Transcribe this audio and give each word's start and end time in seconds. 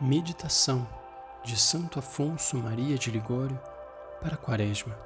Meditação 0.00 0.84
de 1.44 1.56
Santo 1.56 2.00
Afonso 2.00 2.56
Maria 2.56 2.98
de 2.98 3.12
Ligório 3.12 3.56
para 4.20 4.36
Quaresma. 4.36 4.98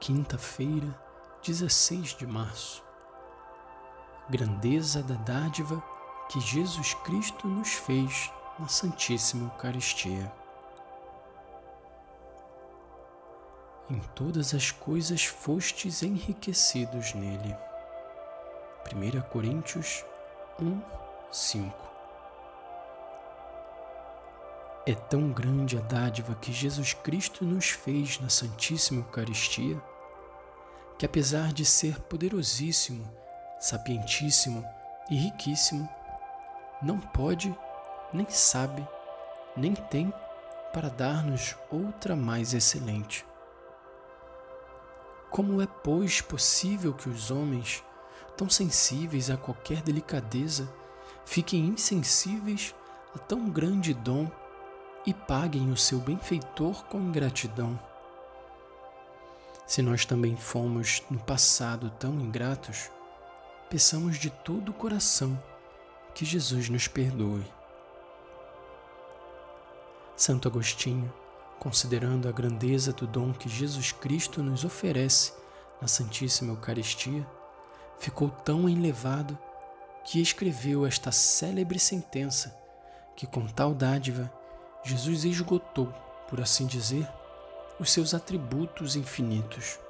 Quinta-feira, 0.00 0.98
16 1.44 2.16
de 2.16 2.26
março. 2.26 2.82
Grandeza 4.30 5.02
da 5.02 5.16
dádiva 5.16 5.84
que 6.30 6.40
Jesus 6.40 6.94
Cristo 6.94 7.46
nos 7.46 7.74
fez 7.74 8.32
na 8.58 8.68
Santíssima 8.68 9.52
Eucaristia. 9.52 10.32
Em 13.90 14.00
todas 14.14 14.54
as 14.54 14.70
coisas 14.70 15.26
fostes 15.26 16.02
enriquecidos 16.02 17.12
nele. 17.12 17.54
1 18.90 19.20
Coríntios 19.28 20.02
1, 20.58 20.80
5 21.30 21.95
é 24.86 24.94
tão 24.94 25.32
grande 25.32 25.76
a 25.76 25.80
dádiva 25.80 26.36
que 26.36 26.52
Jesus 26.52 26.94
Cristo 26.94 27.44
nos 27.44 27.70
fez 27.70 28.20
na 28.20 28.28
Santíssima 28.28 29.00
Eucaristia, 29.00 29.82
que 30.96 31.04
apesar 31.04 31.52
de 31.52 31.64
ser 31.64 32.00
poderosíssimo, 32.02 33.04
sapientíssimo 33.58 34.64
e 35.10 35.16
riquíssimo, 35.16 35.88
não 36.80 37.00
pode, 37.00 37.52
nem 38.12 38.30
sabe, 38.30 38.86
nem 39.56 39.74
tem 39.74 40.12
para 40.72 40.88
dar-nos 40.88 41.56
outra 41.68 42.14
mais 42.14 42.54
excelente. 42.54 43.26
Como 45.30 45.60
é, 45.60 45.66
pois, 45.66 46.20
possível 46.20 46.94
que 46.94 47.08
os 47.08 47.32
homens, 47.32 47.82
tão 48.36 48.48
sensíveis 48.48 49.30
a 49.30 49.36
qualquer 49.36 49.82
delicadeza, 49.82 50.72
fiquem 51.24 51.66
insensíveis 51.66 52.72
a 53.14 53.18
tão 53.18 53.50
grande 53.50 53.92
dom 53.92 54.30
e 55.06 55.14
paguem 55.14 55.70
o 55.70 55.76
seu 55.76 55.98
benfeitor 56.00 56.84
com 56.86 56.98
ingratidão. 56.98 57.78
Se 59.66 59.80
nós 59.80 60.04
também 60.04 60.36
fomos 60.36 61.02
no 61.10 61.18
passado 61.18 61.90
tão 61.98 62.20
ingratos, 62.20 62.90
peçamos 63.70 64.18
de 64.18 64.30
todo 64.30 64.70
o 64.70 64.74
coração 64.74 65.40
que 66.14 66.24
Jesus 66.24 66.68
nos 66.68 66.88
perdoe. 66.88 67.44
Santo 70.16 70.48
Agostinho, 70.48 71.12
considerando 71.58 72.28
a 72.28 72.32
grandeza 72.32 72.92
do 72.92 73.06
dom 73.06 73.32
que 73.32 73.48
Jesus 73.48 73.92
Cristo 73.92 74.42
nos 74.42 74.64
oferece 74.64 75.32
na 75.80 75.86
Santíssima 75.86 76.52
Eucaristia, 76.52 77.26
ficou 77.98 78.30
tão 78.30 78.68
enlevado 78.68 79.38
que 80.04 80.20
escreveu 80.20 80.86
esta 80.86 81.10
célebre 81.12 81.78
sentença 81.78 82.56
que 83.16 83.26
com 83.26 83.46
tal 83.46 83.74
dádiva 83.74 84.32
Jesus 84.86 85.24
esgotou, 85.24 85.92
por 86.28 86.40
assim 86.40 86.64
dizer, 86.64 87.10
os 87.80 87.90
seus 87.90 88.14
atributos 88.14 88.94
infinitos. 88.94 89.80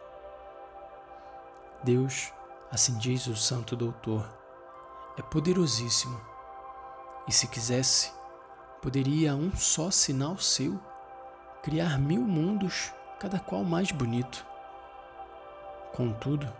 Deus, 1.84 2.32
assim 2.72 2.96
diz 2.96 3.26
o 3.26 3.36
Santo 3.36 3.76
Doutor, 3.76 4.26
é 5.18 5.20
poderosíssimo 5.20 6.18
e, 7.28 7.32
se 7.32 7.46
quisesse, 7.46 8.10
poderia 8.80 9.32
a 9.32 9.34
um 9.34 9.54
só 9.54 9.90
sinal 9.90 10.38
seu 10.38 10.80
criar 11.62 11.98
mil 11.98 12.22
mundos, 12.22 12.90
cada 13.20 13.38
qual 13.38 13.64
mais 13.64 13.92
bonito. 13.92 14.46
Contudo, 15.94 16.50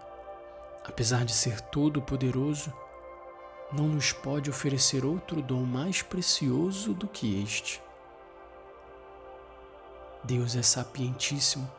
apesar 0.84 1.24
de 1.24 1.32
ser 1.32 1.58
todo-poderoso, 1.62 2.70
não 3.72 3.88
nos 3.88 4.12
pode 4.12 4.50
oferecer 4.50 5.06
outro 5.06 5.40
dom 5.40 5.64
mais 5.64 6.02
precioso 6.02 6.92
do 6.92 7.08
que 7.08 7.42
este. 7.42 7.85
Deus 10.26 10.56
é 10.56 10.62
sapientíssimo 10.62 11.70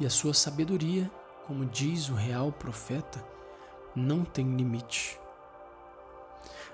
e 0.00 0.06
a 0.06 0.10
sua 0.10 0.32
sabedoria, 0.32 1.10
como 1.46 1.66
diz 1.66 2.08
o 2.08 2.14
real 2.14 2.50
profeta, 2.50 3.22
não 3.94 4.24
tem 4.24 4.56
limite. 4.56 5.20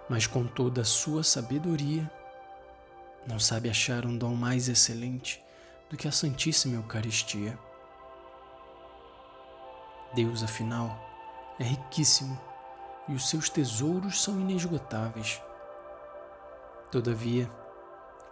Mas 0.09 0.29
com 0.29 0.47
toda 0.47 0.83
a 0.83 0.85
sua 0.85 1.25
sabedoria, 1.25 2.09
não 3.27 3.41
sabe 3.41 3.69
achar 3.69 4.07
um 4.07 4.17
dom 4.17 4.37
mais 4.37 4.69
excelente 4.69 5.43
do 5.91 5.97
que 5.97 6.07
a 6.07 6.13
Santíssima 6.13 6.77
Eucaristia. 6.77 7.59
Deus, 10.15 10.45
afinal, 10.45 10.97
é 11.59 11.65
riquíssimo 11.65 12.41
e 13.09 13.15
os 13.15 13.29
seus 13.29 13.51
tesouros 13.51 14.23
são 14.23 14.39
inesgotáveis. 14.39 15.43
Todavia, 16.89 17.51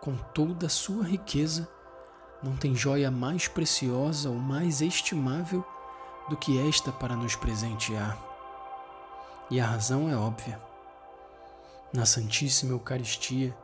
com 0.00 0.16
toda 0.16 0.66
a 0.66 0.70
sua 0.70 1.02
riqueza, 1.02 1.68
não 2.44 2.54
tem 2.56 2.74
joia 2.74 3.10
mais 3.10 3.48
preciosa 3.48 4.28
ou 4.28 4.36
mais 4.36 4.82
estimável 4.82 5.64
do 6.28 6.36
que 6.36 6.58
esta 6.68 6.92
para 6.92 7.16
nos 7.16 7.34
presentear. 7.34 8.18
E 9.50 9.58
a 9.58 9.66
razão 9.66 10.10
é 10.10 10.16
óbvia. 10.16 10.60
Na 11.92 12.04
Santíssima 12.04 12.72
Eucaristia, 12.72 13.56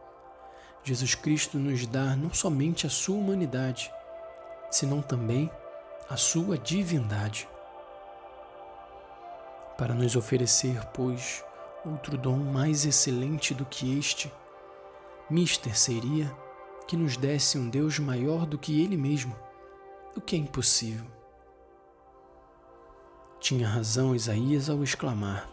Jesus 0.83 1.15
Cristo 1.15 1.59
nos 1.59 1.87
dá 1.87 2.17
não 2.17 2.33
somente 2.33 2.87
a 2.87 2.91
sua 2.91 3.17
humanidade, 3.17 3.93
senão 4.71 5.03
também 5.03 5.51
a 6.09 6.17
sua 6.17 6.57
divindade. 6.57 7.49
Para 9.77 9.95
nos 9.95 10.17
oferecer, 10.17 10.83
pois, 10.95 11.45
outro 11.85 12.17
dom 12.17 12.37
mais 12.37 12.87
excelente 12.87 13.53
do 13.53 13.65
que 13.65 13.99
este, 13.99 14.33
mister 15.29 15.77
seria 15.77 16.31
que 16.91 16.97
nos 16.97 17.17
desse 17.17 17.57
um 17.57 17.71
Deus 17.71 18.01
maior 18.01 18.45
do 18.45 18.59
que 18.59 18.83
Ele 18.83 18.97
mesmo, 18.97 19.33
o 20.17 20.21
que 20.21 20.35
é 20.35 20.39
impossível. 20.41 21.07
Tinha 23.39 23.69
razão 23.69 24.13
Isaías 24.13 24.69
ao 24.69 24.83
exclamar: 24.83 25.49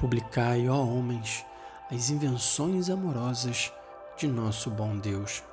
Publicai, 0.00 0.68
ó 0.68 0.74
homens, 0.74 1.46
as 1.88 2.10
invenções 2.10 2.90
amorosas 2.90 3.72
de 4.16 4.26
nosso 4.26 4.72
bom 4.72 4.98
Deus. 4.98 5.44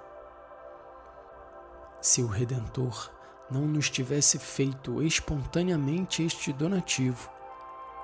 Se 2.02 2.24
o 2.24 2.28
Redentor 2.28 3.12
não 3.52 3.68
nos 3.68 3.88
tivesse 3.88 4.40
feito 4.40 5.04
espontaneamente 5.04 6.24
este 6.24 6.52
donativo, 6.52 7.30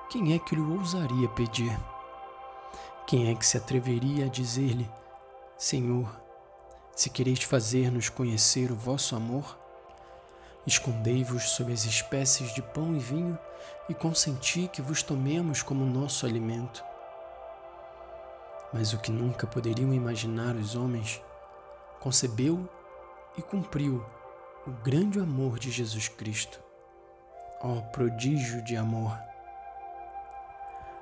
quem 0.08 0.32
é 0.32 0.38
que 0.38 0.54
lhe 0.54 0.60
ousaria 0.60 1.28
pedir? 1.30 1.76
Quem 3.04 3.32
é 3.32 3.34
que 3.34 3.44
se 3.44 3.56
atreveria 3.56 4.26
a 4.26 4.28
dizer-lhe: 4.28 4.88
Senhor, 5.58 6.24
se 6.96 7.10
quereis 7.10 7.42
fazer-nos 7.42 8.08
conhecer 8.08 8.72
o 8.72 8.74
vosso 8.74 9.14
amor, 9.14 9.58
escondei-vos 10.66 11.50
sob 11.50 11.70
as 11.70 11.84
espécies 11.84 12.54
de 12.54 12.62
pão 12.62 12.96
e 12.96 12.98
vinho 12.98 13.38
e 13.86 13.94
consenti 13.94 14.66
que 14.66 14.80
vos 14.80 15.02
tomemos 15.02 15.62
como 15.62 15.84
nosso 15.84 16.24
alimento. 16.24 16.82
Mas 18.72 18.94
o 18.94 18.98
que 18.98 19.12
nunca 19.12 19.46
poderiam 19.46 19.92
imaginar 19.92 20.56
os 20.56 20.74
homens, 20.74 21.22
concebeu 22.00 22.66
e 23.36 23.42
cumpriu 23.42 24.02
o 24.66 24.70
grande 24.82 25.20
amor 25.20 25.58
de 25.58 25.70
Jesus 25.70 26.08
Cristo. 26.08 26.58
Ó 27.60 27.74
oh, 27.74 27.82
prodígio 27.92 28.64
de 28.64 28.74
amor! 28.74 29.16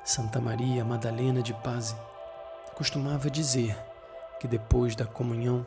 Santa 0.04 0.40
Maria 0.40 0.84
Madalena 0.84 1.40
de 1.40 1.54
Paz 1.54 1.94
costumava 2.74 3.30
dizer 3.30 3.78
que 4.40 4.48
depois 4.48 4.96
da 4.96 5.06
comunhão 5.06 5.64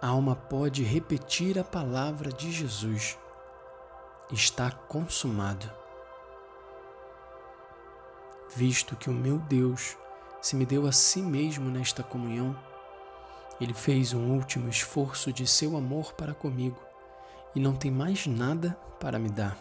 a 0.00 0.08
alma 0.08 0.36
pode 0.36 0.82
repetir 0.82 1.58
a 1.58 1.64
palavra 1.64 2.30
de 2.30 2.50
Jesus: 2.50 3.18
Está 4.30 4.70
consumado. 4.70 5.70
Visto 8.54 8.96
que 8.96 9.10
o 9.10 9.12
meu 9.12 9.38
Deus 9.38 9.96
se 10.40 10.54
me 10.54 10.64
deu 10.64 10.86
a 10.86 10.92
si 10.92 11.20
mesmo 11.20 11.68
nesta 11.68 12.02
comunhão, 12.02 12.56
ele 13.60 13.74
fez 13.74 14.14
um 14.14 14.30
último 14.32 14.68
esforço 14.68 15.32
de 15.32 15.46
seu 15.46 15.76
amor 15.76 16.12
para 16.12 16.32
comigo 16.32 16.80
e 17.54 17.60
não 17.60 17.74
tem 17.74 17.90
mais 17.90 18.26
nada 18.26 18.78
para 19.00 19.18
me 19.18 19.28
dar. 19.28 19.58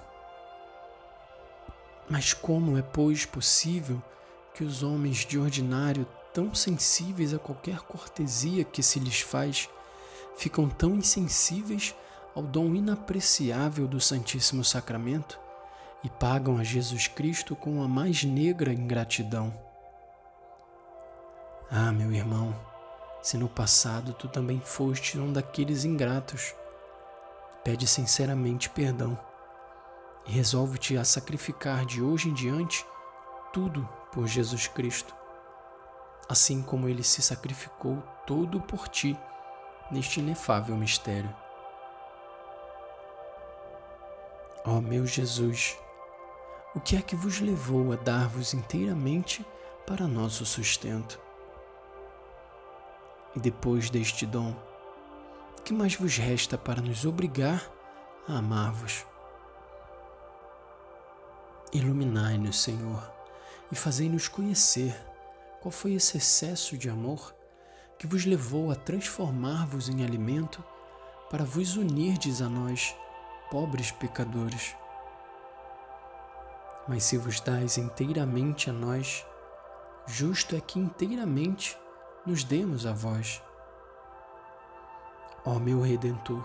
Mas 2.08 2.32
como 2.32 2.78
é, 2.78 2.82
pois, 2.82 3.26
possível 3.26 4.02
que 4.54 4.64
os 4.64 4.84
homens 4.84 5.26
de 5.26 5.40
ordinário, 5.40 6.08
tão 6.32 6.54
sensíveis 6.54 7.34
a 7.34 7.40
qualquer 7.40 7.80
cortesia 7.80 8.64
que 8.64 8.84
se 8.84 9.00
lhes 9.00 9.20
faz, 9.20 9.68
ficam 10.38 10.70
tão 10.70 10.96
insensíveis 10.96 11.96
ao 12.36 12.44
dom 12.44 12.76
inapreciável 12.76 13.88
do 13.88 14.00
Santíssimo 14.00 14.64
Sacramento 14.64 15.40
e 16.04 16.10
pagam 16.10 16.58
a 16.58 16.64
Jesus 16.64 17.08
Cristo 17.08 17.56
com 17.56 17.82
a 17.82 17.88
mais 17.88 18.24
negra 18.24 18.72
ingratidão. 18.72 19.52
Ah, 21.70 21.92
meu 21.92 22.14
irmão, 22.14 22.56
se 23.22 23.38
no 23.38 23.50
passado 23.50 24.14
tu 24.14 24.28
também 24.28 24.62
foste 24.62 25.20
um 25.20 25.34
daqueles 25.34 25.84
ingratos, 25.84 26.54
pede 27.64 27.88
sinceramente 27.88 28.70
perdão 28.70 29.20
e 30.26 30.32
resolve-te 30.32 30.96
a 30.98 31.04
sacrificar 31.04 31.86
de 31.86 32.02
hoje 32.02 32.30
em 32.30 32.34
diante 32.34 32.86
tudo 33.52 33.90
por 34.14 34.28
Jesus 34.28 34.68
Cristo. 34.68 35.16
assim 36.30 36.62
como 36.62 36.90
ele 36.90 37.04
se 37.04 37.22
sacrificou 37.22 38.04
todo 38.26 38.60
por 38.62 38.88
ti 38.88 39.18
neste 39.92 40.20
inefável 40.20 40.76
mistério. 40.76 41.34
Ó 44.66 44.82
meu 44.82 45.06
Jesus, 45.06 45.78
o 46.76 46.80
que 46.80 46.98
é 46.98 47.02
que 47.02 47.16
vos 47.16 47.40
levou 47.40 47.94
a 47.94 47.96
dar-vos 47.96 48.54
inteiramente 48.54 49.46
para 49.86 50.08
nosso 50.08 50.46
sustento? 50.46 51.20
E 53.36 53.40
depois 53.40 53.90
deste 53.90 54.26
dom, 54.26 54.54
o 55.58 55.62
que 55.62 55.74
mais 55.74 55.96
vos 55.96 56.18
resta 56.18 56.58
para 56.58 56.82
nos 56.82 57.06
obrigar 57.06 57.64
a 58.28 58.40
amar-vos? 58.40 59.06
Iluminai-nos, 61.72 62.62
Senhor, 62.62 63.10
e 63.72 63.76
fazei-nos 63.76 64.28
conhecer 64.28 64.96
qual 65.62 65.72
foi 65.72 65.94
esse 65.94 66.18
excesso 66.18 66.78
de 66.78 66.90
amor 66.90 67.37
que 67.98 68.06
vos 68.06 68.26
levou 68.26 68.72
a 68.72 68.76
transformar-vos 68.76 69.90
em 69.90 70.04
alimento 70.04 70.64
para 71.30 71.44
vos 71.44 71.76
unirdes 71.76 72.42
a 72.42 72.48
nós 72.48 72.96
pobres 73.50 73.92
pecadores. 73.92 74.76
Mas 76.88 77.04
se 77.04 77.18
vos 77.18 77.40
dais 77.40 77.78
inteiramente 77.78 78.70
a 78.70 78.74
nós, 78.74 79.26
justo 80.06 80.56
é 80.56 80.62
que 80.62 80.80
inteiramente 80.80 81.78
nos 82.26 82.44
demos 82.44 82.86
a 82.86 82.94
vós. 82.94 83.42
Ó 85.46 85.60
meu 85.60 85.82
Redentor, 85.82 86.44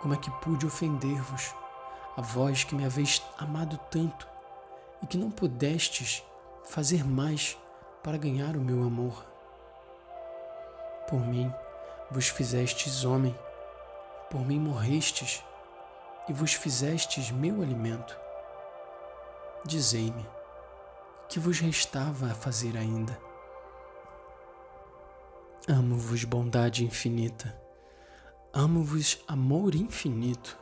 como 0.00 0.14
é 0.14 0.16
que 0.16 0.30
pude 0.40 0.66
ofender-vos, 0.66 1.54
a 2.16 2.22
vós 2.22 2.64
que 2.64 2.74
me 2.74 2.84
haveis 2.84 3.22
amado 3.36 3.78
tanto 3.90 4.26
e 5.02 5.06
que 5.06 5.18
não 5.18 5.30
pudestes 5.30 6.22
fazer 6.64 7.04
mais 7.04 7.58
para 8.02 8.16
ganhar 8.16 8.56
o 8.56 8.60
meu 8.60 8.82
amor? 8.82 9.35
Por 11.08 11.20
mim 11.20 11.52
vos 12.10 12.28
fizestes 12.28 13.04
homem, 13.04 13.36
por 14.30 14.44
mim 14.44 14.58
morrestes 14.58 15.44
e 16.28 16.32
vos 16.32 16.52
fizestes 16.52 17.30
meu 17.30 17.62
alimento. 17.62 18.18
Dizei-me, 19.64 20.26
que 21.28 21.38
vos 21.38 21.60
restava 21.60 22.30
a 22.30 22.34
fazer 22.34 22.76
ainda? 22.76 23.18
Amo-vos 25.68 26.24
bondade 26.24 26.84
infinita, 26.84 27.56
amo-vos 28.52 29.18
amor 29.26 29.74
infinito. 29.74 30.56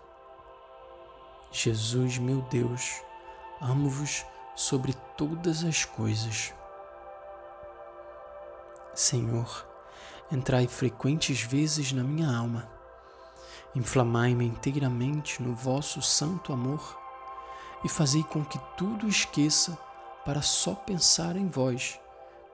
Jesus, 1.51 2.19
meu 2.19 2.43
Deus, 2.43 3.03
amo-vos 3.61 4.25
sobre 4.57 4.95
todas 5.17 5.65
as 5.65 5.85
coisas. 5.85 6.53
Senhor, 8.95 9.67
entrai 10.31 10.67
frequentes 10.67 11.41
vezes 11.41 11.93
na 11.93 12.03
minha 12.03 12.29
alma 12.29 12.75
Inflamai-me 13.75 14.47
inteiramente 14.47 15.43
no 15.43 15.53
vosso 15.53 16.01
santo 16.01 16.53
amor 16.53 16.97
e 17.83 17.89
fazei 17.89 18.23
com 18.23 18.45
que 18.45 18.59
tudo 18.77 19.09
esqueça 19.09 19.77
para 20.25 20.41
só 20.43 20.75
pensar 20.75 21.35
em 21.35 21.49
vós 21.49 21.99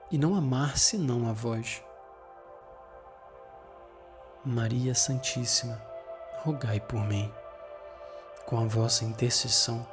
e 0.09 0.17
não 0.17 0.33
amar 0.35 0.77
senão 0.77 1.29
a 1.29 1.31
vós. 1.31 1.83
Maria 4.43 4.95
Santíssima, 4.95 5.79
rogai 6.39 6.79
por 6.79 7.05
mim. 7.05 7.31
Com 8.47 8.59
a 8.59 8.65
vossa 8.65 9.05
intercessão, 9.05 9.87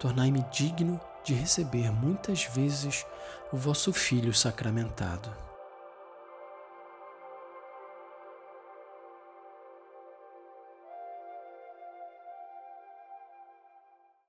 tornai-me 0.00 0.42
digno 0.50 1.00
de 1.22 1.32
receber 1.32 1.92
muitas 1.92 2.44
vezes 2.44 3.06
o 3.52 3.56
vosso 3.56 3.92
Filho 3.92 4.34
sacramentado. 4.34 5.49